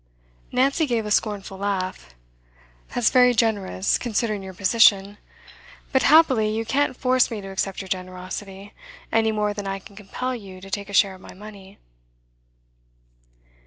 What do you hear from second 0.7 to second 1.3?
gave a